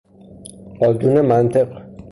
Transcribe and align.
قانون 0.79 1.21
منطق 1.21 1.81